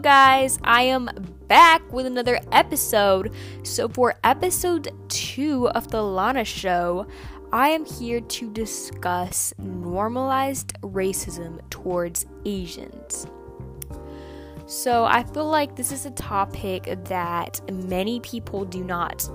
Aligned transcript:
Guys. 0.00 0.58
I 0.62 0.82
am 0.82 1.10
back 1.48 1.92
with 1.92 2.06
another 2.06 2.40
episode. 2.52 3.32
So, 3.64 3.88
for 3.88 4.14
episode 4.22 4.92
two 5.08 5.68
of 5.70 5.90
The 5.90 6.02
Lana 6.02 6.44
Show, 6.44 7.06
I 7.52 7.70
am 7.70 7.84
here 7.84 8.20
to 8.20 8.50
discuss 8.52 9.52
normalized 9.58 10.74
racism 10.82 11.58
towards 11.70 12.26
Asians. 12.44 13.26
So, 14.66 15.04
I 15.04 15.24
feel 15.24 15.48
like 15.48 15.74
this 15.74 15.90
is 15.90 16.06
a 16.06 16.12
topic 16.12 16.96
that 17.06 17.60
many 17.72 18.20
people 18.20 18.64
do 18.64 18.84
not 18.84 19.28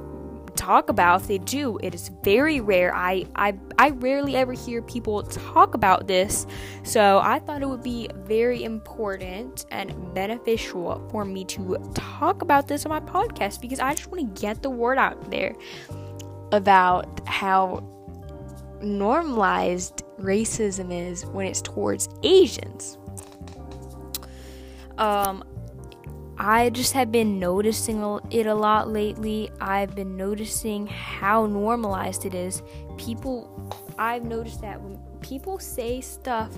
talk 0.64 0.90
about. 0.90 1.22
If 1.22 1.28
they 1.28 1.38
do, 1.38 1.78
it 1.82 1.94
is 1.94 2.10
very 2.24 2.60
rare. 2.62 2.94
I, 2.96 3.26
I 3.36 3.54
I 3.78 3.90
rarely 3.90 4.36
ever 4.36 4.54
hear 4.54 4.82
people 4.82 5.24
talk 5.24 5.74
about 5.74 6.08
this. 6.08 6.48
So 6.84 7.20
I 7.24 7.40
thought 7.40 7.62
it 7.62 7.70
would 7.70 7.84
be 7.84 8.10
very 8.16 8.64
important 8.64 9.66
and 9.72 10.14
beneficial 10.14 11.06
for 11.12 11.26
me 11.26 11.44
to 11.46 11.78
talk 11.94 12.42
about 12.42 12.68
this 12.68 12.86
on 12.86 12.90
my 12.90 13.00
podcast 13.00 13.62
because 13.62 13.80
I 13.80 13.94
just 13.94 14.10
want 14.12 14.36
to 14.36 14.42
get 14.42 14.62
the 14.64 14.70
word 14.70 14.98
out 14.98 15.30
there 15.30 15.56
about 16.52 17.28
how 17.28 17.84
normalized 18.82 20.04
racism 20.20 20.92
is 20.92 21.26
when 21.28 21.46
it's 21.46 21.62
towards 21.62 22.08
Asians. 22.24 22.98
Um, 24.98 25.44
I 26.46 26.72
just 26.72 26.92
have 26.92 27.10
been 27.10 27.40
noticing 27.40 28.20
it 28.30 28.48
a 28.48 28.54
lot 28.54 28.90
lately. 28.90 29.50
I've 29.62 29.96
been 29.96 30.18
noticing 30.18 30.88
how 30.88 31.46
normalized 31.46 32.26
it 32.26 32.34
is. 32.34 32.62
People, 32.98 33.72
I've 33.98 34.26
noticed 34.26 34.60
that 34.60 34.82
when 34.82 35.00
people 35.22 35.58
say 35.58 36.02
stuff 36.02 36.52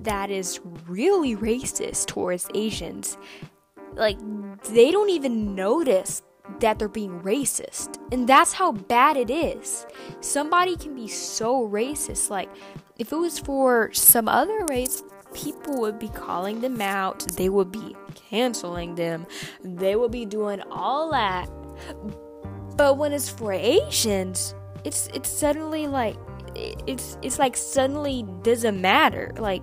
that 0.00 0.32
is 0.32 0.58
really 0.88 1.36
racist 1.36 2.06
towards 2.06 2.48
Asians, 2.56 3.16
like 3.94 4.18
they 4.64 4.90
don't 4.90 5.10
even 5.10 5.54
notice 5.54 6.22
that 6.58 6.80
they're 6.80 6.88
being 6.88 7.20
racist. 7.20 8.00
And 8.10 8.26
that's 8.28 8.52
how 8.52 8.72
bad 8.72 9.16
it 9.16 9.30
is. 9.30 9.86
Somebody 10.20 10.76
can 10.76 10.96
be 10.96 11.06
so 11.06 11.68
racist. 11.68 12.30
Like, 12.30 12.50
if 12.98 13.12
it 13.12 13.16
was 13.16 13.38
for 13.38 13.92
some 13.92 14.26
other 14.26 14.64
race, 14.68 15.04
people 15.34 15.80
would 15.80 15.98
be 15.98 16.08
calling 16.08 16.60
them 16.60 16.80
out, 16.80 17.20
they 17.36 17.48
would 17.48 17.72
be 17.72 17.96
canceling 18.14 18.94
them, 18.94 19.26
they 19.62 19.96
would 19.96 20.10
be 20.10 20.24
doing 20.24 20.60
all 20.70 21.10
that. 21.10 21.48
But 22.76 22.96
when 22.96 23.12
it's 23.12 23.28
for 23.28 23.52
Asians, 23.52 24.54
it's 24.84 25.08
it's 25.08 25.28
suddenly 25.28 25.86
like 25.86 26.16
it's 26.54 27.18
it's 27.22 27.38
like 27.38 27.56
suddenly 27.56 28.24
doesn't 28.42 28.80
matter. 28.80 29.32
Like 29.38 29.62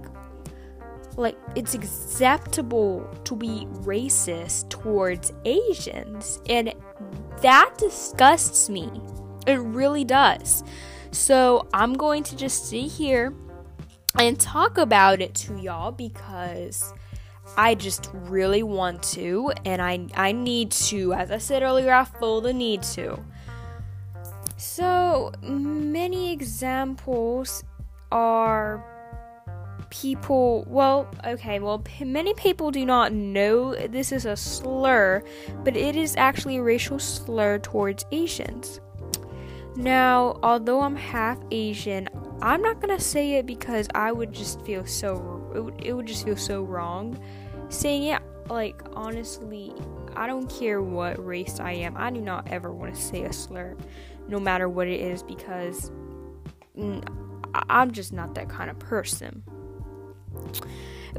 like 1.16 1.38
it's 1.56 1.74
acceptable 1.74 3.10
to 3.24 3.36
be 3.36 3.68
racist 3.82 4.70
towards 4.70 5.34
Asians 5.46 6.40
and 6.48 6.74
that 7.42 7.74
disgusts 7.78 8.70
me. 8.70 8.90
It 9.48 9.60
really 9.60 10.04
does. 10.04 10.64
So 11.12 11.68
I'm 11.74 11.94
going 11.94 12.24
to 12.24 12.36
just 12.36 12.70
sit 12.70 12.92
here 12.92 13.34
and 14.20 14.40
talk 14.40 14.78
about 14.78 15.22
it 15.22 15.34
to 15.36 15.58
y'all 15.58 15.92
because 15.92 16.94
I 17.56 17.76
just 17.76 18.10
really 18.14 18.64
want 18.64 19.04
to 19.04 19.52
and 19.66 19.82
I 19.82 20.08
I 20.16 20.32
need 20.32 20.72
to. 20.72 21.14
As 21.14 21.32
I 21.32 21.38
said 21.38 21.64
earlier, 21.64 21.94
I 21.94 22.04
feel 22.04 22.42
the 22.42 22.54
need 22.54 22.84
to. 22.84 23.20
So, 24.58 25.32
many 25.44 26.34
examples 26.34 27.64
are 28.12 28.84
people, 29.90 30.66
well, 30.68 31.08
okay, 31.26 31.60
well, 31.60 31.84
many 32.02 32.34
people 32.34 32.72
do 32.72 32.86
not 32.86 33.14
know 33.14 33.76
this 33.76 34.12
is 34.12 34.26
a 34.26 34.36
slur, 34.36 35.24
but 35.64 35.78
it 35.78 35.96
is 35.96 36.16
actually 36.16 36.58
a 36.58 36.64
racial 36.64 37.00
slur 37.00 37.60
towards 37.60 38.06
Asians. 38.12 38.80
Now, 39.78 40.40
although 40.42 40.82
I'm 40.82 40.96
half 40.96 41.38
Asian, 41.52 42.10
I'm 42.42 42.64
not 42.64 42.82
gonna 42.82 43.00
say 43.00 43.36
it 43.36 43.46
because 43.46 43.88
I 43.94 44.12
would 44.12 44.34
just 44.34 44.60
feel 44.64 44.88
so 44.88 45.52
it 45.56 45.60
would, 45.60 45.86
it 45.86 45.94
would 45.94 46.08
just 46.08 46.26
feel 46.26 46.36
so 46.36 46.64
wrong 46.64 47.18
saying 47.70 48.04
it. 48.04 48.22
Like 48.50 48.82
honestly, 48.96 49.74
I 50.16 50.26
don't 50.26 50.50
care 50.50 50.82
what 50.82 51.24
race 51.24 51.60
I 51.60 51.74
am. 51.74 51.96
I 51.96 52.10
do 52.10 52.22
not 52.22 52.48
ever 52.48 52.74
want 52.74 52.96
to 52.96 53.00
say 53.00 53.24
a 53.24 53.32
slur, 53.32 53.78
no 54.28 54.40
matter 54.40 54.68
what 54.68 54.88
it 54.88 55.00
is, 55.00 55.22
because 55.22 55.92
mm, 56.76 57.08
I'm 57.70 57.92
just 57.92 58.14
not 58.14 58.34
that 58.34 58.50
kind 58.50 58.72
of 58.72 58.80
person. 58.80 59.44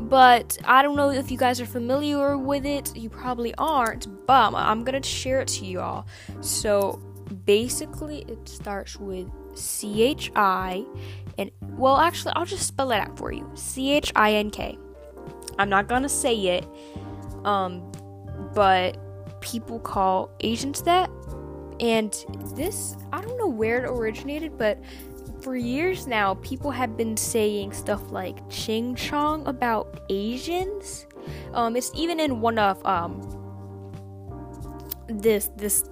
But 0.00 0.58
I 0.64 0.82
don't 0.82 0.96
know 0.96 1.10
if 1.10 1.30
you 1.30 1.38
guys 1.38 1.60
are 1.60 1.66
familiar 1.66 2.36
with 2.36 2.66
it. 2.66 2.96
You 2.96 3.08
probably 3.08 3.54
aren't, 3.56 4.26
but 4.26 4.52
I'm 4.54 4.82
gonna 4.82 5.02
share 5.02 5.40
it 5.40 5.48
to 5.48 5.64
y'all. 5.64 6.06
So 6.40 7.00
basically, 7.44 8.24
it 8.28 8.48
starts 8.48 8.96
with 8.96 9.28
C 9.54 10.02
H 10.02 10.30
I 10.36 10.84
and 11.38 11.50
well, 11.60 11.98
actually, 11.98 12.32
I'll 12.34 12.44
just 12.44 12.66
spell 12.66 12.90
it 12.90 12.98
out 12.98 13.16
for 13.16 13.32
you. 13.32 13.48
C 13.54 13.92
H 13.92 14.12
I 14.16 14.34
N 14.34 14.50
K. 14.50 14.76
I'm 15.58 15.68
not 15.68 15.88
gonna 15.88 16.08
say 16.08 16.34
it, 16.36 16.66
um, 17.44 17.90
but 18.54 18.98
people 19.40 19.78
call 19.78 20.30
Asians 20.40 20.82
that. 20.82 21.10
And 21.80 22.12
this, 22.56 22.96
I 23.12 23.20
don't 23.20 23.38
know 23.38 23.46
where 23.46 23.84
it 23.84 23.88
originated, 23.88 24.58
but 24.58 24.78
for 25.40 25.54
years 25.54 26.08
now, 26.08 26.34
people 26.34 26.72
have 26.72 26.96
been 26.96 27.16
saying 27.16 27.72
stuff 27.72 28.10
like 28.10 28.36
ching 28.50 28.96
chong 28.96 29.46
about 29.46 30.00
Asians. 30.10 31.06
Um, 31.54 31.76
it's 31.76 31.92
even 31.94 32.18
in 32.18 32.40
one 32.40 32.58
of 32.58 32.84
um 32.84 33.22
this 35.08 35.50
this 35.56 35.84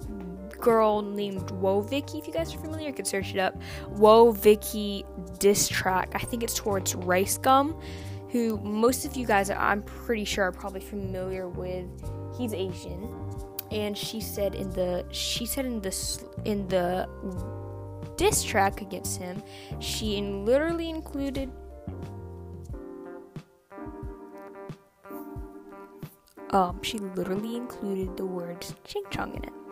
girl 0.59 1.01
named 1.01 1.47
Woah 1.61 1.87
Vicky. 1.87 2.19
If 2.19 2.27
you 2.27 2.33
guys 2.33 2.53
are 2.53 2.59
familiar, 2.59 2.87
you 2.87 2.93
can 2.93 3.05
search 3.05 3.33
it 3.33 3.39
up. 3.39 3.55
Woah 3.93 4.35
Vicky 4.35 5.05
diss 5.39 5.67
track. 5.67 6.11
I 6.15 6.19
think 6.19 6.43
it's 6.43 6.53
towards 6.53 6.95
Rice 6.95 7.37
Gum, 7.37 7.79
who 8.29 8.57
most 8.59 9.05
of 9.05 9.15
you 9.15 9.25
guys, 9.25 9.49
I'm 9.49 9.83
pretty 9.83 10.25
sure, 10.25 10.45
are 10.45 10.51
probably 10.51 10.81
familiar 10.81 11.47
with. 11.47 11.85
He's 12.37 12.53
Asian, 12.53 13.09
and 13.71 13.97
she 13.97 14.21
said 14.21 14.53
in 14.53 14.69
the 14.71 15.05
she 15.11 15.45
said 15.45 15.65
in 15.65 15.81
the 15.81 15.91
in 16.45 16.67
the 16.67 17.09
diss 18.15 18.43
track 18.43 18.81
against 18.81 19.19
him, 19.19 19.41
she 19.79 20.21
literally 20.21 20.89
included. 20.89 21.51
Um, 26.51 26.81
she 26.81 26.97
literally 26.97 27.57
included 27.57 28.15
the 28.15 28.25
words 28.25 28.73
ching 28.85 29.03
chong 29.11 29.35
in 29.35 29.43
it. 29.43 29.66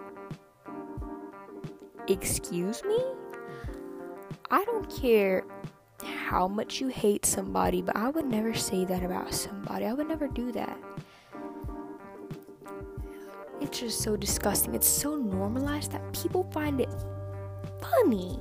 Excuse 2.07 2.83
me? 2.83 3.03
I 4.51 4.63
don't 4.65 4.89
care 4.95 5.43
how 6.03 6.47
much 6.47 6.79
you 6.79 6.87
hate 6.87 7.25
somebody, 7.25 7.81
but 7.81 7.95
I 7.95 8.09
would 8.09 8.25
never 8.25 8.53
say 8.53 8.85
that 8.85 9.03
about 9.03 9.33
somebody. 9.33 9.85
I 9.85 9.93
would 9.93 10.07
never 10.07 10.27
do 10.27 10.51
that. 10.51 10.77
It's 13.59 13.79
just 13.79 14.01
so 14.01 14.15
disgusting. 14.15 14.75
It's 14.75 14.87
so 14.87 15.15
normalized 15.15 15.91
that 15.93 16.13
people 16.13 16.43
find 16.51 16.79
it 16.79 16.89
funny. 17.81 18.39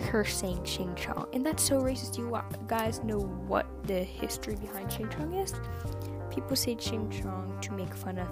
Her 0.00 0.24
saying 0.24 0.64
Ching 0.64 0.94
Chong. 0.94 1.28
And 1.32 1.46
that's 1.46 1.62
so 1.62 1.80
racist. 1.80 2.18
You 2.18 2.38
guys 2.66 3.02
know 3.04 3.20
what 3.20 3.66
the 3.86 4.02
history 4.02 4.56
behind 4.56 4.90
Ching 4.90 5.08
Chong 5.08 5.34
is? 5.34 5.54
People 6.30 6.56
say 6.56 6.74
Ching 6.74 7.08
Chong 7.10 7.56
to 7.62 7.72
make 7.72 7.94
fun 7.94 8.18
of 8.18 8.28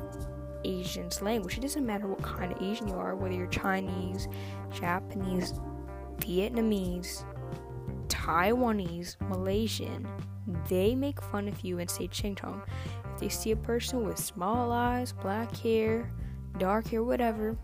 Asian's 0.64 1.22
language. 1.22 1.58
It 1.58 1.62
doesn't 1.62 1.86
matter 1.86 2.06
what 2.06 2.22
kind 2.22 2.52
of 2.52 2.62
Asian 2.62 2.88
you 2.88 2.94
are, 2.94 3.14
whether 3.14 3.34
you're 3.34 3.46
Chinese, 3.48 4.28
Japanese, 4.72 5.54
Vietnamese, 6.18 7.24
Taiwanese, 8.08 9.16
Malaysian. 9.28 10.06
They 10.68 10.94
make 10.94 11.20
fun 11.20 11.48
of 11.48 11.60
you 11.62 11.78
and 11.78 11.88
say 11.88 12.08
ching 12.08 12.34
chong. 12.34 12.62
If 13.14 13.20
they 13.20 13.28
see 13.28 13.52
a 13.52 13.56
person 13.56 14.04
with 14.04 14.18
small 14.18 14.72
eyes, 14.72 15.12
black 15.12 15.54
hair, 15.56 16.12
dark 16.58 16.88
hair, 16.88 17.02
whatever, 17.02 17.56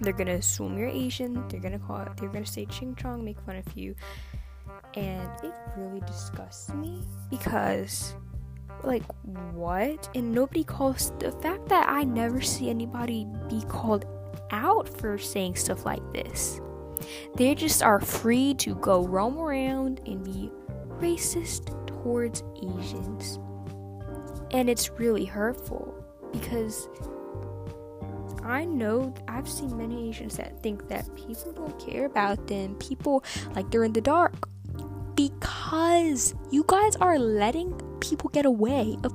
they're 0.00 0.12
gonna 0.12 0.34
assume 0.34 0.78
you're 0.78 0.88
Asian. 0.88 1.46
They're 1.48 1.60
gonna 1.60 1.78
call 1.78 2.00
it. 2.00 2.16
They're 2.16 2.28
gonna 2.28 2.46
say 2.46 2.66
ching 2.66 2.94
chong, 2.94 3.24
make 3.24 3.40
fun 3.40 3.56
of 3.56 3.76
you, 3.76 3.94
and 4.94 5.28
it 5.42 5.52
really 5.76 6.00
disgusts 6.00 6.72
me 6.74 7.02
because 7.30 8.14
like 8.84 9.02
what? 9.52 10.08
And 10.14 10.32
nobody 10.32 10.64
calls 10.64 11.12
the 11.18 11.32
fact 11.32 11.68
that 11.68 11.88
i 11.88 12.04
never 12.04 12.40
see 12.40 12.70
anybody 12.70 13.26
be 13.48 13.62
called 13.68 14.04
out 14.50 14.88
for 14.88 15.18
saying 15.18 15.56
stuff 15.56 15.84
like 15.84 16.12
this. 16.12 16.60
They 17.34 17.54
just 17.54 17.82
are 17.82 18.00
free 18.00 18.54
to 18.54 18.74
go 18.76 19.06
roam 19.06 19.38
around 19.38 20.00
and 20.06 20.24
be 20.24 20.50
racist 21.00 21.86
towards 21.86 22.42
asians. 22.56 23.38
And 24.50 24.70
it's 24.70 24.90
really 24.92 25.24
hurtful 25.24 25.94
because 26.32 26.88
I 28.42 28.64
know 28.64 29.14
I've 29.28 29.48
seen 29.48 29.76
many 29.76 30.08
Asians 30.08 30.38
that 30.38 30.62
think 30.62 30.88
that 30.88 31.14
people 31.14 31.52
don't 31.52 31.78
care 31.78 32.06
about 32.06 32.46
them. 32.46 32.76
People 32.76 33.22
like 33.54 33.70
they're 33.70 33.84
in 33.84 33.92
the 33.92 34.00
dark 34.00 34.48
because 35.14 36.34
you 36.50 36.64
guys 36.66 36.96
are 36.96 37.18
letting 37.18 37.78
people 38.00 38.30
get 38.30 38.46
away 38.46 38.96
of 39.04 39.12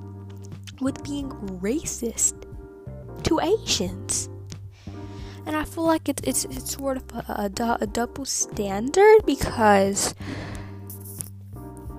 with 0.81 1.03
being 1.03 1.29
racist 1.61 2.33
to 3.23 3.39
Asians. 3.39 4.29
And 5.45 5.55
I 5.55 5.65
feel 5.65 5.85
like 5.85 6.07
it's 6.07 6.21
it's, 6.23 6.45
it's 6.45 6.71
sort 6.73 6.97
of 6.97 7.03
a, 7.13 7.51
a, 7.59 7.77
a 7.81 7.87
double 7.87 8.25
standard 8.25 9.25
because 9.25 10.15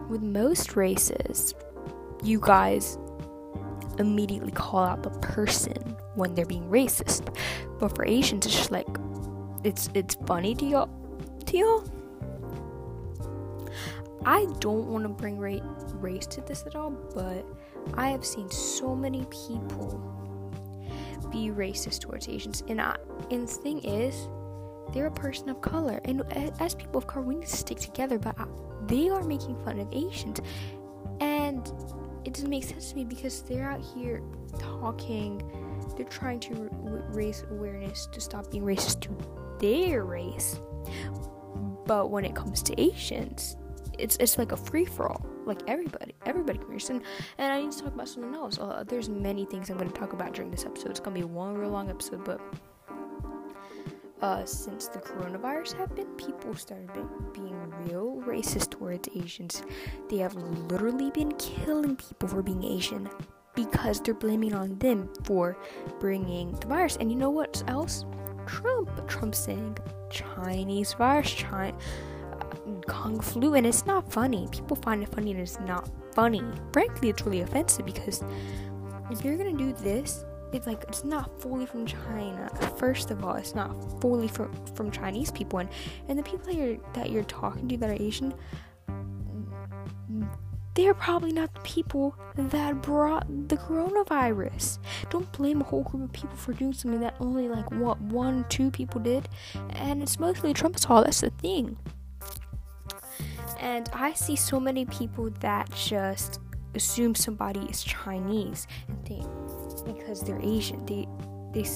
with 0.09 0.23
most 0.23 0.77
races, 0.77 1.55
you 2.23 2.41
guys 2.41 2.99
immediately 3.99 4.53
call 4.53 4.85
out 4.85 5.03
the 5.03 5.11
person 5.11 5.77
when 6.15 6.35
they're 6.35 6.47
being 6.47 6.69
racist. 6.69 7.37
But 7.79 7.95
for 7.95 8.05
Asians, 8.07 8.47
it's 8.47 8.57
just 8.57 8.71
like 8.71 8.87
it's 9.63 9.89
it's 9.95 10.15
funny 10.27 10.55
to 10.57 10.65
y'all. 10.65 10.91
To 11.47 11.57
y'all. 11.57 11.85
I 14.27 14.47
don't 14.61 14.87
want 14.87 15.05
to 15.05 15.11
bring 15.11 15.39
ra- 15.39 15.64
race 16.05 16.27
to 16.27 16.41
this 16.43 16.65
at 16.67 16.77
all, 16.77 16.91
but 16.91 17.45
I 17.95 18.09
have 18.09 18.25
seen 18.25 18.51
so 18.51 18.95
many 18.95 19.27
people 19.31 19.91
be 21.33 21.49
racist 21.49 22.01
towards 22.01 22.29
Asians, 22.29 22.63
and 22.69 22.81
I, 22.81 22.97
and 23.31 23.49
the 23.49 23.53
thing 23.53 23.79
is, 23.85 24.29
they're 24.93 25.07
a 25.07 25.11
person 25.11 25.49
of 25.49 25.61
color, 25.61 26.01
and 26.05 26.23
as 26.61 26.75
people 26.75 26.99
of 26.99 27.07
color, 27.07 27.25
we 27.25 27.35
need 27.37 27.47
to 27.47 27.57
stick 27.57 27.79
together. 27.79 28.19
But 28.19 28.39
I, 28.39 28.47
they 28.87 29.09
are 29.09 29.25
making 29.25 29.57
fun 29.65 29.81
of 29.81 29.89
Asians, 29.93 30.41
and 31.21 31.67
it 32.25 32.35
doesn't 32.35 32.51
make 32.51 32.65
sense 32.65 32.91
to 32.91 32.97
me 32.97 33.05
because 33.05 33.43
they're 33.43 33.69
out 33.69 33.81
here 33.95 34.23
talking. 34.59 35.43
They're 35.97 36.07
trying 36.07 36.41
to 36.41 36.71
raise 37.13 37.45
awareness 37.51 38.07
to 38.13 38.21
stop 38.21 38.51
being 38.51 38.65
racist 38.65 39.01
to 39.03 39.11
their 39.59 40.05
race, 40.05 40.61
but 41.87 42.11
when 42.11 42.25
it 42.25 42.35
comes 42.35 42.63
to 42.65 42.81
Asians, 42.81 43.57
it's 43.99 44.17
it's 44.21 44.39
like 44.39 44.53
a 44.53 44.57
free 44.57 44.85
for 44.85 45.11
all. 45.11 45.34
Like 45.45 45.63
everybody, 45.67 46.15
everybody 46.27 46.59
can 46.59 46.69
understand. 46.69 47.03
And 47.39 47.53
I 47.53 47.61
need 47.61 47.73
to 47.73 47.79
talk 47.79 47.95
about 47.95 48.09
something 48.09 48.35
else. 48.35 48.59
Uh, 48.59 48.85
there's 48.87 49.09
many 49.09 49.45
things 49.45 49.71
I'm 49.71 49.77
going 49.77 49.91
to 49.91 49.99
talk 49.99 50.13
about 50.13 50.33
during 50.35 50.51
this 50.51 50.65
episode. 50.65 50.91
It's 50.91 51.01
going 51.01 51.15
to 51.21 51.27
be 51.27 51.33
one 51.33 51.55
real 51.55 51.71
long 51.71 51.91
episode, 51.91 52.25
but 52.25 52.41
uh, 54.23 54.45
since 54.47 54.89
the 54.89 54.99
coronavirus 55.01 55.75
happened, 55.75 56.17
people 56.17 56.55
started 56.55 56.91
be- 56.95 57.41
being 57.41 57.71
real 57.85 58.23
racist 58.27 58.71
towards 58.71 59.09
Asians. 59.15 59.63
They 60.09 60.17
have 60.19 60.35
literally 60.35 61.11
been 61.11 61.33
killing 61.33 61.97
people 61.97 62.29
for 62.29 62.43
being 62.43 62.65
Asian 62.65 63.09
because 63.55 64.01
they're 64.01 64.15
blaming 64.15 64.55
on 64.55 64.79
them 64.79 65.11
for 65.25 65.59
bringing 66.01 66.53
the 66.53 66.67
virus. 66.67 66.97
And 66.97 67.11
you 67.11 67.17
know 67.19 67.31
what 67.31 67.63
else? 67.69 68.07
Trump. 68.47 68.91
Trump 69.09 69.35
saying 69.35 69.77
Chinese 70.11 70.95
virus, 70.95 71.31
China 71.31 71.77
kung 72.87 73.21
flu 73.21 73.55
and 73.55 73.67
it's 73.67 73.87
not 73.87 74.11
funny 74.11 74.49
people 74.51 74.77
find 74.77 75.03
it 75.03 75.09
funny 75.09 75.33
and 75.33 75.41
it's 75.41 75.59
not 75.61 75.89
funny 76.15 76.43
frankly 76.73 77.11
it's 77.11 77.23
really 77.23 77.41
offensive 77.41 77.85
because 77.85 78.23
if 79.11 79.25
you're 79.25 79.37
gonna 79.37 79.53
do 79.53 79.73
this 79.75 80.25
it's 80.53 80.67
like 80.67 80.85
it's 80.89 81.05
not 81.05 81.41
fully 81.41 81.67
from 81.67 81.85
china 81.85 82.49
first 82.77 83.11
of 83.11 83.25
all 83.25 83.35
it's 83.35 83.55
not 83.55 83.71
fully 84.01 84.29
from 84.29 84.53
from 84.75 84.91
chinese 84.91 85.31
people 85.31 85.59
and 85.59 85.69
and 86.09 86.19
the 86.19 86.23
people 86.23 86.47
that 86.47 86.55
you're 86.55 86.77
that 86.95 87.11
you're 87.11 87.25
talking 87.25 87.69
to 87.69 87.77
that 87.77 87.91
are 87.91 88.03
asian 88.03 88.33
they're 90.75 90.95
probably 90.95 91.33
not 91.33 91.55
the 91.55 91.61
people 91.61 92.17
that 92.35 92.83
brought 92.83 93.27
the 93.49 93.57
coronavirus. 93.57 94.79
Don't 95.09 95.31
blame 95.33 95.61
a 95.61 95.65
whole 95.65 95.85
group 95.85 96.03
of 96.05 96.13
people 96.13 96.37
for 96.37 96.53
doing 96.53 96.73
something 96.73 97.01
that 97.01 97.15
only 97.21 97.49
like 97.49 97.71
what 97.71 98.01
one, 98.01 98.45
two 98.49 98.71
people 98.71 99.01
did, 99.01 99.29
and 99.71 100.03
it's 100.03 100.19
mostly 100.19 100.53
Trump's 100.53 100.85
fault. 100.85 101.05
That's 101.05 101.21
the 101.21 101.31
thing. 101.31 101.77
And 103.65 103.89
I 103.95 104.13
see 104.13 104.37
so 104.37 104.61
many 104.61 104.85
people 104.85 105.31
that 105.41 105.71
just 105.75 106.39
assume 106.75 107.15
somebody 107.15 107.61
is 107.61 107.83
Chinese 107.83 108.67
and 108.89 109.05
think 109.07 109.27
because 109.87 110.21
they're 110.21 110.41
Asian, 110.43 110.85
they 110.85 111.09
they 111.53 111.67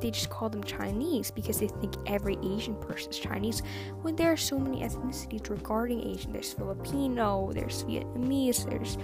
they 0.00 0.12
just 0.12 0.30
call 0.30 0.48
them 0.48 0.62
Chinese 0.62 1.32
because 1.32 1.58
they 1.58 1.66
think 1.66 1.96
every 2.06 2.38
Asian 2.44 2.76
person 2.76 3.10
is 3.10 3.18
Chinese. 3.18 3.62
When 4.02 4.14
there 4.14 4.30
are 4.30 4.36
so 4.36 4.58
many 4.58 4.82
ethnicities 4.82 5.50
regarding 5.50 6.06
Asian, 6.06 6.32
there's 6.32 6.52
Filipino, 6.52 7.50
there's 7.52 7.82
Vietnamese, 7.82 8.64
there's 8.70 8.96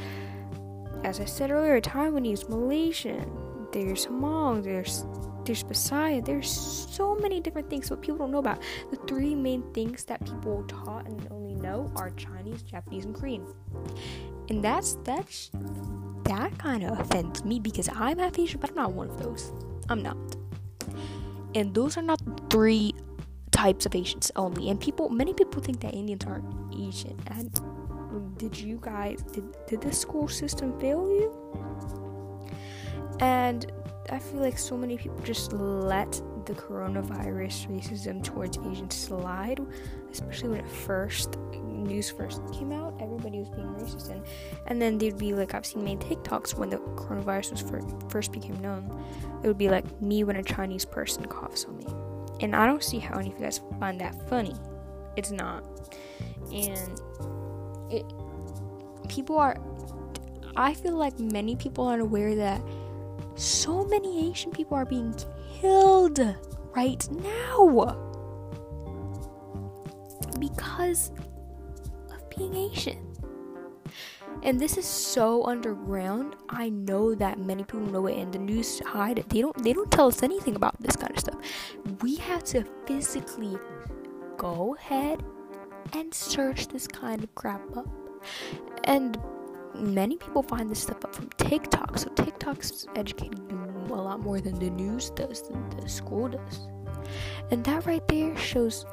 as 1.03 1.19
I 1.19 1.25
said 1.25 1.51
earlier, 1.51 1.81
Taiwanese, 1.81 2.49
Malaysian, 2.49 3.29
there's 3.73 4.07
Hmong, 4.07 4.63
there's 4.63 5.05
there's 5.45 5.65
Messiah. 5.65 6.23
There's 6.23 6.49
so 6.49 7.17
many 7.17 7.41
different 7.41 7.69
things 7.69 7.91
what 7.91 8.03
people 8.03 8.19
don't 8.19 8.31
know 8.31 8.39
about. 8.39 8.63
The 8.91 8.97
three 9.09 9.35
main 9.35 9.63
things 9.73 10.05
that 10.05 10.25
people 10.25 10.65
taught 10.69 11.07
and 11.07 11.27
know 11.61 11.91
are 11.97 12.11
Chinese, 12.11 12.63
Japanese, 12.63 13.05
and 13.05 13.15
Korean. 13.15 13.47
And 14.49 14.63
that's 14.63 14.95
that's 15.05 15.51
that 16.25 16.57
kind 16.59 16.85
of 16.85 16.99
offends 16.99 17.45
me 17.45 17.59
because 17.59 17.89
I'm 17.93 18.19
half 18.19 18.39
Asian, 18.39 18.61
but 18.61 18.71
I'm 18.71 18.77
not 18.77 18.93
one 18.93 19.11
of 19.11 19.23
those. 19.23 19.53
I'm 19.89 20.03
not. 20.03 20.17
And 21.55 21.75
those 21.75 21.97
are 21.97 22.03
not 22.03 22.21
three 22.51 22.95
types 23.51 23.87
of 23.87 23.95
Asians 23.95 24.31
only. 24.37 24.71
And 24.71 24.81
people, 24.81 25.09
many 25.09 25.35
people 25.35 25.61
think 25.61 25.81
that 25.81 25.93
Indians 25.95 26.25
aren't 26.25 26.45
Asian. 26.73 27.19
And 27.27 28.39
did 28.39 28.59
you 28.59 28.79
guys 28.81 29.23
did 29.33 29.45
did 29.67 29.81
the 29.81 29.93
school 29.93 30.29
system 30.29 30.79
fail 30.81 31.09
you? 31.09 31.29
And 33.21 33.71
I 34.11 34.19
feel 34.19 34.41
like 34.41 34.59
so 34.59 34.77
many 34.77 34.97
people 34.97 35.21
just 35.23 35.53
let 35.53 36.23
the 36.47 36.55
coronavirus 36.55 37.69
racism 37.69 38.23
towards 38.23 38.59
Asians 38.59 38.95
slide, 38.95 39.61
especially 40.11 40.51
when 40.51 40.61
it 40.61 40.69
first 40.69 41.37
news 41.63 42.11
first 42.11 42.43
came 42.53 42.73
out. 42.73 42.95
Everybody 43.01 43.39
was 43.39 43.49
being 43.51 43.69
racist, 43.69 44.11
and 44.11 44.25
and 44.67 44.81
then 44.81 44.99
they'd 44.99 45.19
be 45.19 45.35
like, 45.35 45.55
I've 45.55 45.67
seen 45.67 45.85
many 45.85 45.97
TikToks 45.97 46.55
when 46.55 46.71
the 46.71 46.77
coronavirus 46.77 47.53
was 47.53 47.61
first, 47.63 47.87
first 48.09 48.33
became 48.33 48.61
known. 48.61 48.91
It 49.43 49.49
would 49.49 49.59
be 49.59 49.69
like 49.69 49.85
me 50.01 50.25
when 50.25 50.37
a 50.37 50.43
Chinese 50.43 50.85
person 50.85 51.25
coughs 51.27 51.65
on 51.65 51.77
me, 51.79 51.87
and 52.41 52.55
I 52.55 52.67
don't 52.67 52.83
see 52.83 52.99
how 52.99 53.19
any 53.19 53.33
of 53.33 53.39
you 53.39 53.45
guys 53.45 53.61
find 53.79 54.01
that 54.01 54.15
funny. 54.29 54.55
It's 55.17 55.31
not, 55.31 55.65
and 56.53 57.01
it 57.91 58.05
people 59.09 59.39
are. 59.39 59.57
I 60.57 60.75
feel 60.75 60.97
like 60.97 61.19
many 61.19 61.57
people 61.57 61.87
aren't 61.87 62.03
aware 62.03 62.35
that 62.35 62.61
so 63.37 63.85
many 63.85 64.29
Asian 64.31 64.51
people 64.51 64.77
are 64.77 64.85
being 64.85 65.15
killed 65.61 66.21
right 66.75 67.09
now 67.11 67.97
because 70.39 71.13
of 72.13 72.31
being 72.31 72.55
Asian. 72.55 73.07
And 74.43 74.59
this 74.59 74.79
is 74.79 74.87
so 74.87 75.45
underground. 75.45 76.35
I 76.49 76.71
know 76.71 77.15
that 77.15 77.39
many 77.39 77.65
people 77.65 77.81
know 77.81 78.07
it 78.07 78.17
and 78.17 78.33
the 78.33 78.39
news 78.39 78.81
hide 78.81 79.19
it. 79.19 79.29
They 79.29 79.43
don't 79.43 79.63
they 79.63 79.75
don't 79.75 79.91
tell 79.91 80.07
us 80.07 80.23
anything 80.23 80.57
about 80.57 80.81
this 80.81 80.97
kind 80.97 81.13
of 81.13 81.19
stuff. 81.19 81.39
We 82.01 82.17
have 82.17 82.43
to 82.45 82.65
physically 82.87 83.59
go 84.39 84.77
ahead 84.77 85.23
and 85.93 86.15
search 86.15 86.69
this 86.69 86.87
kind 86.87 87.23
of 87.23 87.35
crap 87.35 87.77
up. 87.77 87.89
And 88.85 89.19
many 89.75 90.17
people 90.17 90.43
find 90.43 90.71
this 90.71 90.81
stuff 90.81 91.05
up 91.05 91.15
from 91.15 91.29
TikTok. 91.37 91.99
So 91.99 92.09
TikTok's 92.11 92.87
educating 92.97 93.51
you 93.51 93.60
a 93.95 94.03
lot 94.03 94.21
more 94.21 94.41
than 94.41 94.59
the 94.59 94.71
news 94.71 95.11
does, 95.11 95.43
than 95.43 95.69
the 95.71 95.89
school 95.89 96.29
does. 96.29 96.61
And 97.51 97.65
that 97.65 97.87
right 97.87 98.07
there 98.09 98.37
shows 98.37 98.87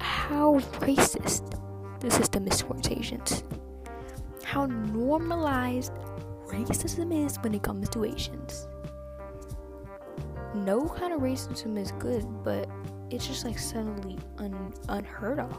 how 0.00 0.60
racist 0.80 1.58
the 2.00 2.10
system 2.10 2.46
is 2.46 2.58
towards 2.60 2.88
Asians. 2.88 3.44
How 4.44 4.66
normalized 4.66 5.92
racism 6.46 7.26
is 7.26 7.36
when 7.36 7.54
it 7.54 7.62
comes 7.62 7.88
to 7.90 8.04
Asians. 8.04 8.68
No 10.54 10.88
kind 10.88 11.12
of 11.12 11.20
racism 11.20 11.78
is 11.78 11.92
good, 11.92 12.26
but 12.44 12.68
it's 13.10 13.26
just 13.26 13.44
like 13.44 13.58
suddenly 13.58 14.18
un- 14.38 14.74
unheard 14.88 15.38
of 15.38 15.50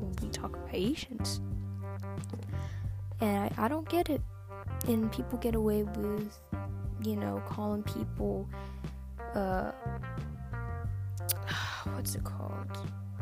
when 0.00 0.12
we 0.22 0.28
talk 0.28 0.56
about 0.56 0.68
Asians 0.72 1.40
and 3.22 3.38
I, 3.56 3.64
I 3.64 3.68
don't 3.68 3.88
get 3.88 4.10
it. 4.10 4.20
And 4.88 5.10
people 5.12 5.38
get 5.38 5.54
away 5.54 5.84
with, 5.84 6.38
you 7.04 7.16
know, 7.16 7.42
calling 7.48 7.82
people, 7.82 8.48
uh, 9.34 9.72
what's 11.92 12.14
it 12.14 12.24
called? 12.24 12.66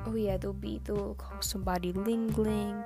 Oh 0.07 0.15
yeah, 0.15 0.37
they'll 0.37 0.53
be 0.53 0.81
they'll 0.85 1.15
call 1.15 1.41
somebody 1.43 1.93
ling 1.93 2.33
ling 2.35 2.83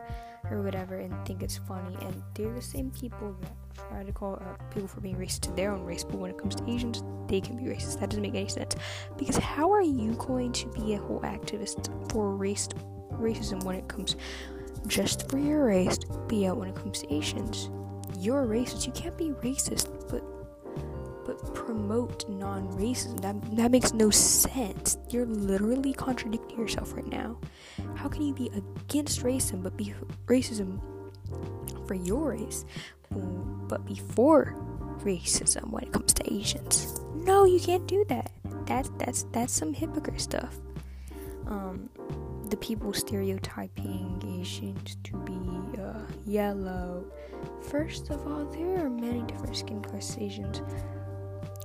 or 0.50 0.62
whatever 0.62 0.96
and 0.96 1.14
think 1.26 1.42
it's 1.42 1.56
funny, 1.56 1.96
and 2.02 2.22
they're 2.34 2.52
the 2.52 2.62
same 2.62 2.90
people 2.90 3.34
that 3.40 3.88
try 3.88 4.04
to 4.04 4.12
call 4.12 4.34
uh, 4.34 4.62
people 4.72 4.88
for 4.88 5.00
being 5.00 5.16
racist 5.16 5.40
to 5.40 5.52
their 5.52 5.72
own 5.72 5.84
race, 5.84 6.04
but 6.04 6.16
when 6.16 6.30
it 6.30 6.38
comes 6.38 6.54
to 6.56 6.70
Asians, 6.70 7.02
they 7.28 7.40
can 7.40 7.56
be 7.56 7.64
racist. 7.64 8.00
That 8.00 8.10
doesn't 8.10 8.22
make 8.22 8.34
any 8.34 8.48
sense 8.48 8.76
because 9.16 9.36
how 9.36 9.70
are 9.72 9.82
you 9.82 10.14
going 10.14 10.52
to 10.52 10.68
be 10.68 10.94
a 10.94 10.98
whole 10.98 11.20
activist 11.20 11.88
for 12.12 12.34
race 12.34 12.68
racism 13.12 13.62
when 13.64 13.76
it 13.76 13.88
comes 13.88 14.16
just 14.86 15.30
for 15.30 15.38
your 15.38 15.64
race, 15.64 15.98
but 15.98 16.36
yet 16.36 16.56
when 16.56 16.68
it 16.68 16.74
comes 16.74 17.00
to 17.00 17.14
Asians, 17.14 17.70
you're 18.18 18.44
racist. 18.44 18.86
You 18.86 18.92
can't 18.92 19.16
be 19.16 19.30
racist, 19.30 20.10
but 20.10 20.22
promote 21.74 22.28
non-racism. 22.28 23.20
That 23.20 23.34
that 23.56 23.70
makes 23.72 23.92
no 23.92 24.10
sense. 24.10 24.96
You're 25.10 25.26
literally 25.26 25.92
contradicting 25.92 26.56
yourself 26.56 26.94
right 26.94 27.06
now. 27.06 27.38
How 27.96 28.08
can 28.08 28.22
you 28.22 28.32
be 28.32 28.48
against 28.54 29.22
racism 29.24 29.62
but 29.62 29.76
be 29.76 29.92
racism 30.26 30.80
for 31.86 31.94
your 31.94 32.30
race, 32.30 32.64
but 33.10 33.84
before 33.84 34.54
racism 35.02 35.70
when 35.70 35.82
it 35.82 35.92
comes 35.92 36.12
to 36.14 36.32
Asians. 36.32 37.00
No, 37.14 37.44
you 37.44 37.58
can't 37.58 37.86
do 37.88 38.04
that. 38.08 38.30
That's 38.66 38.90
that's 38.98 39.24
that's 39.32 39.52
some 39.52 39.74
hypocrite 39.74 40.20
stuff. 40.20 40.54
Um, 41.46 41.90
the 42.50 42.56
people 42.56 42.92
stereotyping 42.92 44.22
Asians 44.40 44.96
to 45.04 45.16
be 45.26 45.40
uh, 45.82 46.06
yellow. 46.24 47.04
First 47.60 48.10
of 48.10 48.26
all, 48.26 48.44
there 48.46 48.86
are 48.86 48.90
many 48.90 49.22
different 49.22 49.56
skin 49.56 49.82
colors 49.82 50.16
Asians. 50.20 50.62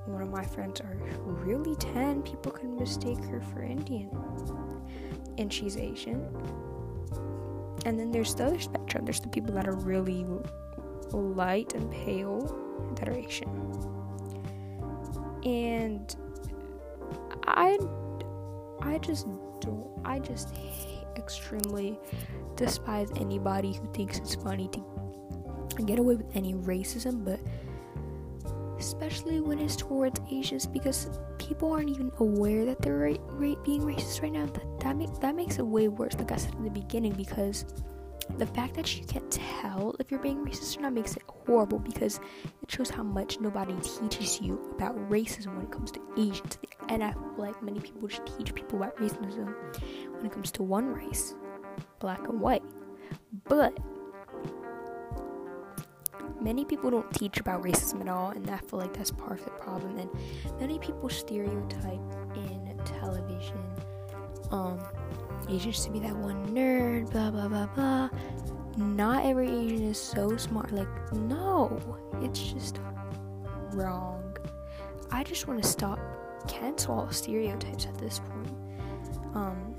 One 0.10 0.22
of 0.24 0.30
my 0.32 0.44
friends 0.44 0.82
are 0.82 0.98
really 1.26 1.76
tan. 1.76 2.24
People 2.24 2.52
can 2.52 2.76
mistake 2.76 3.24
her 3.26 3.40
for 3.40 3.62
Indian, 3.62 4.10
and 5.38 5.54
she's 5.54 5.78
Asian. 5.78 6.28
And 7.86 8.00
then 8.00 8.12
there's 8.12 8.36
the 8.36 8.46
other 8.46 8.60
spectrum. 8.60 9.06
There's 9.06 9.22
the 9.22 9.30
people 9.30 9.54
that 9.54 9.68
are 9.68 9.76
really 9.76 10.26
light 11.12 11.74
and 11.74 11.90
pale 11.92 12.42
that 12.96 13.08
are 13.08 13.14
Asian. 13.14 13.50
And 15.46 16.16
I 17.46 17.78
I 18.82 18.98
just 18.98 19.28
don't 19.62 19.90
I 20.04 20.20
just 20.20 20.56
extremely 21.16 22.00
despise 22.56 23.10
anybody 23.16 23.74
who 23.74 23.92
thinks 23.94 24.18
it's 24.18 24.36
funny 24.36 24.70
to 24.70 25.84
get 25.84 26.00
away 26.00 26.16
with 26.16 26.36
any 26.36 26.54
racism, 26.54 27.24
but 27.24 27.40
especially 28.80 29.42
when 29.42 29.60
it's 29.60 29.76
towards 29.76 30.20
Asians 30.32 30.66
because 30.66 31.10
people 31.38 31.72
aren't 31.72 31.90
even 31.90 32.12
aware 32.20 32.66
that 32.66 32.82
they're 32.82 32.98
ra- 32.98 33.16
ra- 33.28 33.62
being 33.64 33.82
racist 33.82 34.22
right 34.22 34.32
now. 34.32 34.46
That 34.46 34.80
that, 34.80 34.98
make, 34.98 35.14
that 35.20 35.36
makes 35.36 35.60
it 35.60 35.66
way 35.66 35.88
worse, 35.88 36.16
like 36.16 36.32
I 36.32 36.38
said 36.38 36.56
in 36.56 36.64
the 36.64 36.72
beginning, 36.72 37.14
because 37.14 37.66
the 38.38 38.46
fact 38.46 38.76
that 38.76 38.98
you 38.98 39.06
can't 39.06 39.30
tell 39.32 39.96
if 40.00 40.12
you're 40.12 40.20
being 40.20 40.46
racist 40.46 40.78
or 40.78 40.82
not 40.82 40.94
makes 40.94 41.16
it 41.16 41.24
horrible 41.28 41.80
because 41.80 42.20
it 42.62 42.72
shows 42.72 42.90
how 42.90 43.04
much 43.04 43.40
nobody 43.40 43.74
teaches 43.82 44.40
you 44.40 44.60
about 44.74 44.96
racism 45.10 45.56
when 45.56 45.66
it 45.66 45.72
comes 45.72 45.92
to 45.92 46.02
Asians. 46.18 46.58
And 46.90 47.04
I 47.04 47.12
feel 47.14 47.34
like 47.38 47.62
many 47.62 47.80
people 47.80 48.08
just 48.08 48.26
teach 48.38 48.54
people 48.54 48.78
about 48.78 48.96
racism 48.98 49.54
when 50.16 50.26
it 50.26 50.32
comes 50.32 50.52
to 50.54 50.64
one 50.64 50.88
race, 50.88 51.36
black 52.00 52.28
and 52.28 52.40
white. 52.40 52.64
But 53.46 53.78
many 56.42 56.66
people 56.66 56.90
don't 56.90 57.12
teach 57.14 57.40
about 57.40 57.64
racism 57.64 58.02
at 58.02 58.10
all, 58.10 58.30
and 58.30 58.50
I 58.50 58.58
feel 58.58 58.80
like 58.80 58.94
that's 58.94 59.12
part 59.12 59.40
of 59.40 59.46
the 59.46 59.52
problem. 59.52 59.98
And 59.98 60.10
many 60.60 60.80
people 60.80 61.10
stereotype 61.10 62.00
in 62.36 62.80
television, 62.86 63.58
um, 64.52 64.80
Asians 65.50 65.84
to 65.86 65.92
be 65.92 66.00
that 66.00 66.16
one 66.16 66.48
nerd, 66.48 67.12
blah 67.12 67.32
blah 67.32 67.48
blah 67.48 67.68
blah. 67.68 68.10
Not 68.78 69.26
every 69.26 69.50
Asian 69.50 69.84
is 69.84 70.00
so 70.00 70.38
smart. 70.38 70.72
Like, 70.72 70.88
no, 71.12 71.82
it's 72.22 72.42
just 72.42 72.80
wrong. 73.74 74.38
I 75.12 75.24
just 75.24 75.48
want 75.48 75.62
to 75.62 75.68
stop 75.68 76.00
cancel 76.48 76.94
all 76.96 77.12
stereotypes 77.12 77.86
at 77.86 77.98
this 77.98 78.20
point. 78.20 78.56
Um, 79.34 79.76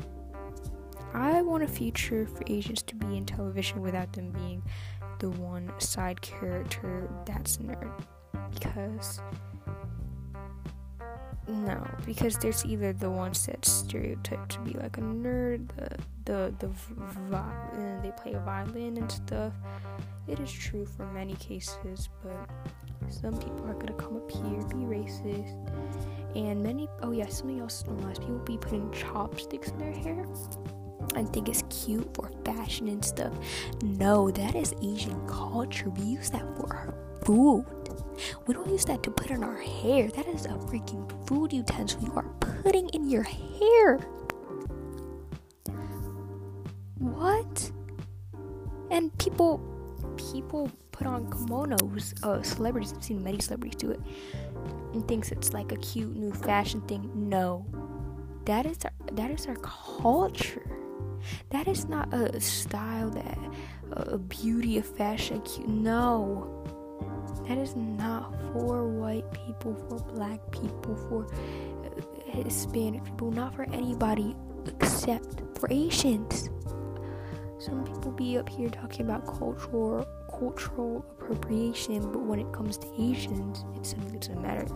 I 1.14 1.43
want 1.43 1.62
a 1.62 1.69
future 1.69 2.26
for 2.26 2.43
Asians 2.47 2.83
to 2.83 2.95
be 2.95 3.17
in 3.17 3.25
television 3.25 3.81
without 3.81 4.12
them 4.12 4.31
being 4.31 4.62
the 5.21 5.31
one 5.31 5.71
side 5.79 6.21
character 6.21 7.09
that's 7.25 7.59
nerd. 7.59 7.93
Because 8.53 9.21
no 11.49 11.85
because 12.07 12.37
there's 12.39 12.65
either 12.65 12.93
the 12.93 13.11
ones 13.11 13.47
that 13.47 13.65
stereotype 13.65 14.49
to 14.49 14.61
be 14.61 14.73
like 14.75 14.99
a 14.99 15.00
nerd 15.00 15.69
the 15.77 15.97
the 16.25 16.55
the 16.61 16.69
vi- 16.69 17.71
and 17.75 18.05
they 18.05 18.12
play 18.12 18.35
violin 18.45 18.97
and 18.97 19.11
stuff. 19.11 19.53
It 20.29 20.39
is 20.39 20.53
true 20.53 20.87
for 20.87 21.07
many 21.07 21.35
cases 21.35 22.09
but 22.23 22.49
some 23.09 23.37
people 23.39 23.67
are 23.69 23.75
gonna 23.75 23.95
come 23.95 24.17
up 24.17 24.31
here 24.31 24.61
be 24.69 24.85
racist 24.87 25.57
and 26.37 26.62
many 26.62 26.89
oh 27.03 27.11
yeah 27.11 27.27
something 27.27 27.59
else 27.61 27.85
normalized 27.87 28.21
people 28.21 28.39
be 28.39 28.57
putting 28.57 28.91
chopsticks 28.93 29.69
in 29.71 29.79
their 29.79 29.93
hair 29.93 30.25
I 31.14 31.25
think 31.25 31.49
it's 31.49 31.62
cute 31.69 32.09
for 32.14 32.31
fashion 32.45 32.88
and 32.88 33.05
stuff. 33.05 33.33
No, 33.83 34.31
that 34.31 34.55
is 34.55 34.75
Asian 34.83 35.26
culture. 35.26 35.90
We 35.90 36.05
use 36.05 36.31
that 36.31 36.45
for 36.57 36.73
our 36.73 36.95
food. 37.25 37.67
We 38.47 38.55
don't 38.55 38.69
use 38.69 38.85
that 38.87 39.02
to 39.05 39.11
put 39.11 39.31
in 39.31 39.43
our 39.43 39.57
hair. 39.57 40.09
That 40.09 40.26
is 40.29 40.47
a 40.47 40.50
freaking 40.50 41.11
food 41.26 41.52
utensil 41.52 42.02
you 42.02 42.12
are 42.14 42.29
putting 42.62 42.88
in 42.90 43.09
your 43.09 43.23
hair. 43.23 43.99
What? 46.99 47.73
And 48.90 49.17
people 49.19 49.61
people 50.17 50.71
put 50.93 51.07
on 51.07 51.26
kimonos. 51.31 52.23
Uh, 52.25 52.43
celebrities, 52.43 52.93
I've 52.95 53.02
seen 53.02 53.23
many 53.25 53.40
celebrities 53.40 53.76
do 53.76 53.90
it, 53.90 54.00
and 54.93 55.07
thinks 55.09 55.33
it's 55.33 55.52
like 55.52 55.73
a 55.73 55.76
cute 55.76 56.14
new 56.14 56.33
fashion 56.33 56.83
thing. 56.83 57.11
No, 57.14 57.64
that 58.45 58.67
is 58.67 58.79
our, 58.85 58.93
that 59.12 59.31
is 59.31 59.47
our 59.47 59.57
culture. 59.57 60.79
That 61.50 61.69
is 61.69 61.89
not 61.89 62.12
a 62.12 62.41
style 62.41 63.11
that 63.11 63.39
a 63.93 64.19
beauty 64.19 64.79
of 64.79 64.87
fashion 64.87 65.41
cute. 65.43 65.69
No. 65.69 66.57
That 67.49 67.59
is 67.59 67.75
not 67.75 68.33
for 68.53 68.87
white 68.87 69.31
people, 69.33 69.75
for 69.89 69.99
black 70.12 70.41
people, 70.53 70.97
for 71.09 71.27
uh, 71.85 72.43
Hispanic 72.43 73.05
people, 73.05 73.31
not 73.33 73.55
for 73.55 73.65
anybody 73.73 74.37
except 74.67 75.43
for 75.59 75.69
Asians. 75.71 76.50
Some 77.59 77.85
people 77.85 78.12
be 78.12 78.39
up 78.39 78.49
here 78.49 78.69
talking 78.69 79.03
about 79.03 79.27
cultural 79.27 80.07
cultural 80.31 81.05
appropriation, 81.11 82.00
but 82.12 82.21
when 82.21 82.39
it 82.39 82.50
comes 82.53 82.79
to 82.79 82.87
Asians, 82.99 83.65
it's 83.77 83.91
something 83.91 84.12
that 84.12 84.21
doesn't 84.21 84.41
matter. 84.41 84.67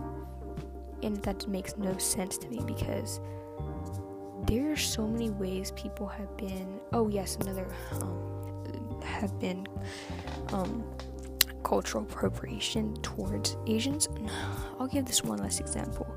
And 1.01 1.17
that 1.23 1.47
makes 1.47 1.75
no 1.77 1.97
sense 1.97 2.37
to 2.39 2.49
me 2.49 2.61
because 2.65 3.19
there 4.47 4.71
are 4.71 4.77
so 4.77 5.07
many 5.07 5.29
ways 5.31 5.71
people 5.75 6.07
have 6.07 6.35
been 6.37 6.79
oh 6.93 7.07
yes 7.07 7.37
another 7.41 7.67
um, 7.93 9.01
have 9.03 9.39
been 9.39 9.65
um, 10.53 10.83
cultural 11.63 12.03
appropriation 12.03 12.93
towards 13.01 13.57
asians. 13.67 14.07
I'll 14.79 14.87
give 14.87 15.05
this 15.05 15.23
one 15.23 15.39
last 15.39 15.59
example. 15.59 16.07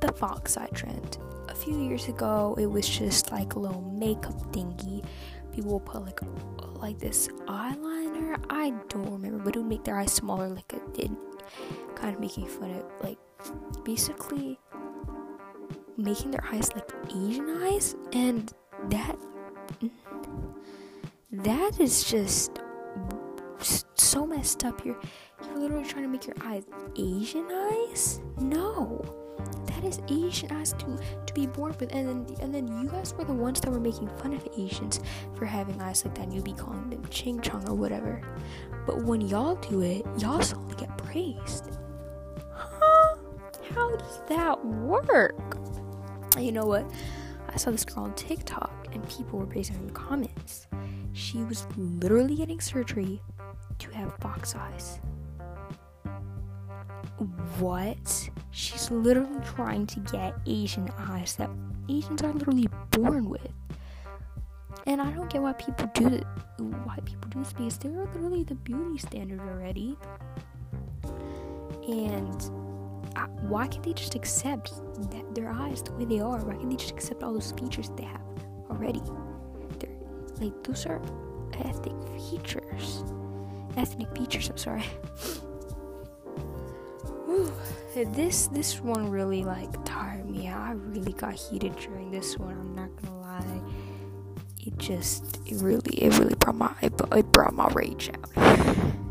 The 0.00 0.12
fox 0.12 0.56
eye 0.56 0.68
trend. 0.72 1.18
A 1.48 1.54
few 1.54 1.80
years 1.82 2.08
ago 2.08 2.54
it 2.58 2.66
was 2.66 2.88
just 2.88 3.32
like 3.32 3.54
a 3.54 3.58
little 3.58 3.82
makeup 3.82 4.40
thingy. 4.52 5.04
People 5.52 5.72
will 5.72 5.80
put 5.80 6.04
like 6.04 6.20
like 6.76 6.98
this 6.98 7.28
eyeliner. 7.46 8.36
I 8.50 8.70
don't 8.88 9.10
remember 9.10 9.38
but 9.38 9.56
it 9.56 9.58
would 9.58 9.68
make 9.68 9.84
their 9.84 9.98
eyes 9.98 10.12
smaller 10.12 10.48
like 10.48 10.72
it 10.72 10.94
did 10.94 11.16
kind 11.94 12.14
of 12.14 12.20
making 12.20 12.46
fun 12.46 12.70
of 12.70 12.84
like 13.02 13.18
basically 13.84 14.58
making 15.98 16.30
their 16.30 16.44
eyes 16.52 16.72
like 16.74 16.90
Asian 17.10 17.62
eyes, 17.64 17.96
and 18.12 18.52
that 18.88 19.16
that 21.32 21.78
is 21.80 22.04
just 22.04 22.60
so 23.94 24.24
messed 24.26 24.64
up. 24.64 24.84
You're 24.84 24.98
you're 25.44 25.58
literally 25.58 25.84
trying 25.84 26.04
to 26.04 26.08
make 26.08 26.26
your 26.26 26.36
eyes 26.42 26.64
Asian 26.96 27.46
eyes. 27.52 28.20
No, 28.40 29.04
that 29.66 29.84
is 29.84 30.00
Asian 30.08 30.50
eyes 30.52 30.72
to 30.74 30.98
to 31.26 31.34
be 31.34 31.46
born 31.46 31.74
with, 31.78 31.92
and 31.92 32.08
then 32.08 32.36
and 32.40 32.54
then 32.54 32.68
you 32.68 32.88
guys 32.88 33.12
were 33.14 33.24
the 33.24 33.34
ones 33.34 33.60
that 33.60 33.70
were 33.70 33.80
making 33.80 34.08
fun 34.18 34.32
of 34.32 34.46
Asians 34.56 35.00
for 35.36 35.44
having 35.44 35.80
eyes 35.82 36.04
like 36.04 36.14
that. 36.14 36.24
and 36.24 36.34
You'd 36.34 36.44
be 36.44 36.52
calling 36.52 36.88
them 36.90 37.04
ching 37.10 37.40
chong 37.40 37.68
or 37.68 37.74
whatever. 37.74 38.22
But 38.86 39.02
when 39.02 39.20
y'all 39.20 39.56
do 39.56 39.82
it, 39.82 40.06
y'all 40.18 40.40
suddenly 40.40 40.76
get 40.76 40.96
praised. 40.96 41.78
Huh? 42.52 43.16
How 43.74 43.96
does 43.96 44.20
that 44.28 44.64
work? 44.64 45.58
You 46.38 46.52
know 46.52 46.66
what? 46.66 46.90
I 47.48 47.56
saw 47.56 47.70
this 47.70 47.84
girl 47.84 48.04
on 48.04 48.14
TikTok 48.14 48.88
and 48.92 49.08
people 49.08 49.38
were 49.38 49.46
praising 49.46 49.76
her 49.76 49.80
in 49.80 49.86
the 49.88 49.92
comments. 49.92 50.66
She 51.12 51.38
was 51.38 51.66
literally 51.76 52.36
getting 52.36 52.60
surgery 52.60 53.20
to 53.78 53.90
have 53.90 54.14
fox 54.20 54.54
eyes. 54.54 55.00
What? 57.58 58.30
She's 58.50 58.90
literally 58.90 59.40
trying 59.44 59.86
to 59.86 60.00
get 60.00 60.34
Asian 60.46 60.90
eyes 60.98 61.36
that 61.36 61.50
Asians 61.88 62.22
are 62.22 62.32
literally 62.32 62.68
born 62.90 63.28
with. 63.28 63.52
And 64.86 65.00
I 65.02 65.10
don't 65.10 65.28
get 65.28 65.42
why 65.42 65.54
people 65.54 65.90
do 65.94 66.10
this. 66.10 66.24
Why 66.58 66.98
people 67.04 67.28
do 67.30 67.40
this 67.40 67.52
because 67.52 67.78
they're 67.78 67.92
literally 67.92 68.44
the 68.44 68.54
beauty 68.54 68.98
standard 68.98 69.40
already. 69.40 69.96
And 71.88 72.67
why 73.42 73.66
can't 73.66 73.82
they 73.84 73.92
just 73.92 74.14
accept 74.14 74.72
that 75.10 75.34
their 75.34 75.50
eyes 75.50 75.82
the 75.82 75.92
way 75.92 76.04
they 76.04 76.20
are? 76.20 76.38
Why 76.38 76.54
can't 76.54 76.70
they 76.70 76.76
just 76.76 76.92
accept 76.92 77.22
all 77.22 77.32
those 77.32 77.52
features 77.52 77.90
they 77.96 78.04
have 78.04 78.20
already? 78.70 79.02
They're 79.78 79.90
like 80.40 80.62
those 80.64 80.86
are 80.86 81.00
ethnic 81.60 81.96
features. 82.30 83.04
Ethnic 83.76 84.16
features. 84.16 84.50
I'm 84.50 84.56
sorry. 84.56 84.84
this 88.14 88.48
this 88.48 88.80
one 88.80 89.10
really 89.10 89.44
like 89.44 89.84
tired 89.84 90.28
me 90.28 90.46
out. 90.46 90.60
I 90.60 90.72
really 90.72 91.12
got 91.12 91.34
heated 91.34 91.76
during 91.76 92.10
this 92.10 92.38
one. 92.38 92.52
I'm 92.52 92.74
not 92.74 92.90
gonna 93.02 93.20
lie. 93.20 93.60
It 94.64 94.76
just 94.78 95.40
it 95.46 95.62
really 95.62 95.96
it 95.96 96.18
really 96.18 96.34
brought 96.34 96.56
my 96.56 96.74
it, 96.82 96.92
it 97.12 97.32
brought 97.32 97.54
my 97.54 97.68
rage 97.74 98.10
out. 98.36 98.86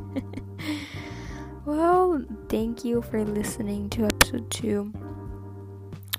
Well, 1.67 2.23
thank 2.47 2.85
you 2.85 3.01
for 3.01 3.25
listening 3.25 3.89
to 3.89 4.05
episode 4.05 4.49
two 4.49 4.93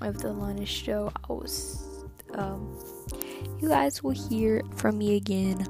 of 0.03 0.19
the 0.19 0.31
Lana 0.31 0.67
Show. 0.67 1.11
I 1.27 1.33
was, 1.33 2.05
um, 2.35 2.79
you 3.59 3.71
guys 3.71 4.03
will 4.03 4.11
hear 4.11 4.63
from 4.77 4.99
me 4.99 5.17
again 5.17 5.67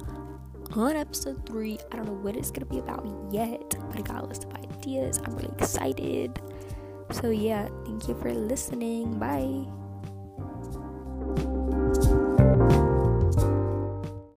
on 0.73 0.97
episode 0.97 1.47
three. 1.47 1.79
I 1.93 1.97
don't 1.97 2.07
know 2.07 2.13
what 2.15 2.37
it's 2.37 2.51
gonna 2.51 2.67
be 2.67 2.81
about 2.81 3.07
yet, 3.31 3.77
but 3.89 3.97
I 3.97 4.01
got 4.01 4.25
a 4.25 4.27
list 4.27 4.47
of 4.47 4.55
ideas. 4.55 5.21
I'm 5.25 5.37
really 5.37 5.55
excited. 5.57 6.43
So 7.13 7.31
yeah, 7.31 7.69
thank 7.87 8.09
you 8.09 8.17
for 8.17 8.35
listening. 8.35 9.17
Bye. 9.21 9.65